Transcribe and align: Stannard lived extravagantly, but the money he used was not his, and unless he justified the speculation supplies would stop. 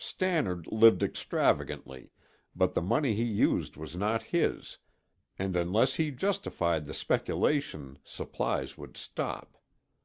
Stannard 0.00 0.66
lived 0.72 1.04
extravagantly, 1.04 2.10
but 2.56 2.74
the 2.74 2.82
money 2.82 3.14
he 3.14 3.22
used 3.22 3.76
was 3.76 3.94
not 3.94 4.20
his, 4.34 4.78
and 5.38 5.54
unless 5.54 5.94
he 5.94 6.10
justified 6.10 6.86
the 6.86 6.92
speculation 6.92 8.00
supplies 8.02 8.76
would 8.76 8.96
stop. 8.96 9.62